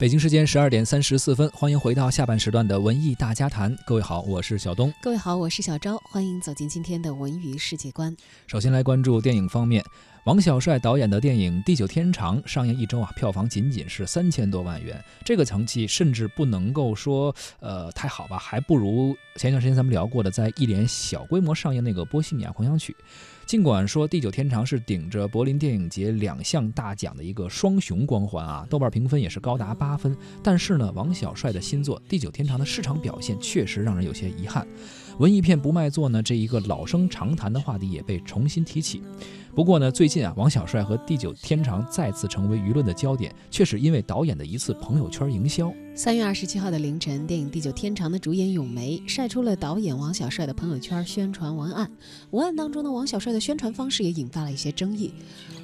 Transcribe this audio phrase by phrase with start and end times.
[0.00, 3.76] 北京时间十二点三十四分，欢迎回到下半时段的文艺大家谈。
[3.84, 4.90] 各位好，我是小东。
[5.02, 5.98] 各位好，我是小昭。
[6.04, 8.16] 欢迎走进今天的文娱世界观。
[8.46, 9.84] 首先来关注电影方面，
[10.24, 22.96] 王小帅导演的电影《地久天长》上映一周啊，票房仅仅是三千多万元，这个成绩甚至不能够说呃太好吧，还不如前一段时间咱们聊过的在一连小规模上映那个《波西米亚狂想曲》。
[23.50, 34.64] 尽管说《地久天长》是顶着柏林电影节两项大奖的一个双雄光环啊，豆瓣评分也是高达八分，但是呢，王小帅的新作《地久天长》的市场表现确实让人有些遗憾。
[35.18, 39.02] 文艺片不卖座呢，这一个老生常谈的话题也被重新提起。
[39.52, 45.74] 不过呢，最近啊，王小帅和《地久天长》再次成为舆论的焦点，却是因为导演的一次朋友圈营销。
[45.92, 51.90] 三月二十七号的凌晨，电影《地久天长》的主演咏梅晒出了导演王小帅的朋友圈宣传文案。
[52.30, 55.12] 文案当中呢，王小帅的宣传方式也引发了一些争议。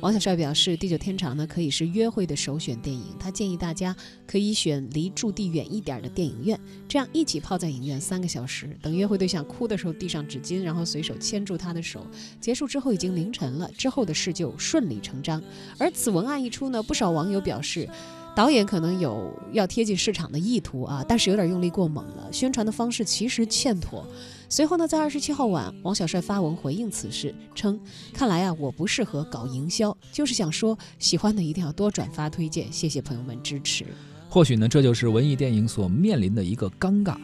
[0.00, 3.96] 王小帅表示，《地久天长》呢可以是约会的首选电影，他建议大家
[4.26, 12.06] 可以选离驻地远一点的电影院，这样一起泡在影院三个小时，等约会对象哭的时候递上纸巾，然后随手牵住他的手。
[12.40, 15.42] 结束之后已经凌晨了，之后的事就顺理成章。
[15.78, 17.88] 而此文案一出呢，不少网友表示。
[18.36, 24.06] 导演可能有要贴近市场的意图啊，但是有点用力过猛了，宣传的方式其实欠妥。
[24.46, 27.80] 随后呢，在二十七号晚，王小帅发文回应此事，称
[28.12, 33.86] ：“看来啊，我不适合搞营销，就是想说，喜欢的一定要多转发推荐，谢谢朋友们支持。”
[34.28, 37.16] 或许呢，这就是文艺电影所面临的一个尴尬。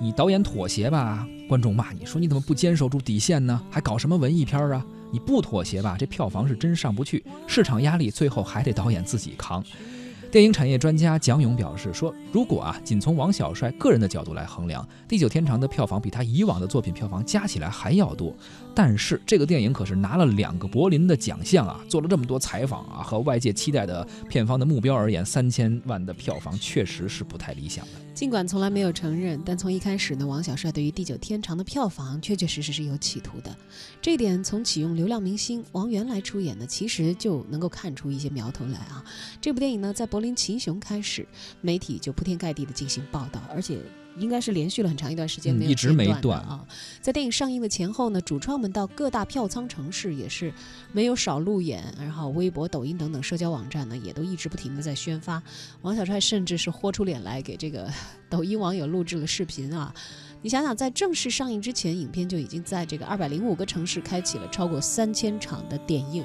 [0.00, 3.60] 你导演妥协吧，观众骂你说你怎么不坚守住底线呢？
[3.68, 4.86] 还搞什么文艺片啊？
[5.10, 9.64] 你不妥协吧，这票房是真上不去，市场压力最后还得导演自己扛。
[10.30, 18.32] 电影产业专家蒋勇表示说：“如果啊，仅从王小帅个人的角度来衡量，《地久天长》的票房比他以往的作品票房加起来还要多。
[18.74, 21.80] 但是这个电影可是拿了两个柏林的奖项啊！
[21.88, 27.92] 做了这么多采访啊，和外界期待的片方的目标而言，三千万的票房确实是不太理想的。
[28.14, 33.54] 尽管从来没有承认，但从一开始呢，王小帅对于《地久天长》的票房确确实实是有企图的。
[34.00, 39.02] 这点从启用流量明星王源来出演呢，其实就能够看出一些苗头来啊。
[39.40, 41.26] 这部电影呢，在柏林秦雄开始，
[41.60, 43.78] 媒体就铺天盖地的进行报道，而且
[44.20, 46.64] 应该是连续了很长一段时间没有一直没断啊。
[47.00, 50.52] 在电影上映的前后呢，主创们到各大票仓城市也是
[50.92, 55.42] 没有少路演，然后微博、抖音等等社交网站呢，也都一直不停的在宣发。
[55.82, 57.90] 王小帅甚至是豁出脸来给这个
[58.28, 59.92] 抖音网友录制了视频啊。
[60.42, 66.24] 你想想，在正式上映之前，影片就已经在这个二百零五个城市开启了超过三千场的点映。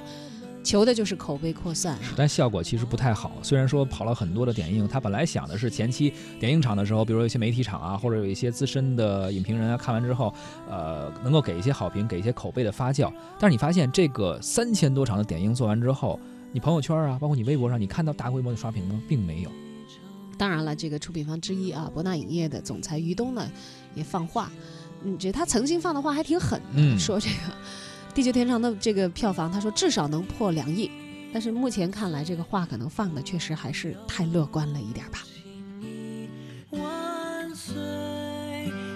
[0.65, 3.33] 求的就是口碑扩散，但效果其实不太好。
[3.43, 10.33] 虽然说跑了很多的点映，他本来想的是前期点映场的时候，比如有一些媒体场啊，或者有一些资深的影评人啊，看完之后，
[10.67, 13.13] 呃，能够给一些好评，给一些口碑的发酵。
[13.39, 16.19] 但是你发现这个三千多场的点映做完之后，
[16.51, 18.99] 你朋友圈啊，包括你微博上，你看到大规模的刷屏吗？
[19.07, 19.51] 并没有。
[20.35, 23.47] 当然了，这个出品方之一啊，博纳影业的总裁于东呢，
[23.93, 24.51] 也放话，
[25.03, 27.53] 嗯，这他曾经放的话还挺狠的，说这个。
[28.15, 30.89] 地久天长的这个票房，他说至少能破两亿，
[31.33, 35.19] 但是目前看来，这个话可能放的确实还是太乐观了一点吧。
[36.69, 37.75] 万岁，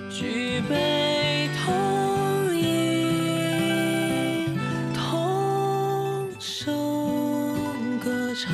[0.09, 4.57] 举杯同饮，
[4.95, 6.73] 同声
[7.99, 8.53] 歌唱，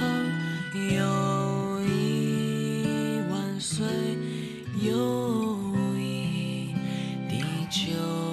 [0.74, 3.86] 友谊万岁，
[4.82, 6.74] 友谊
[7.30, 8.25] 地久。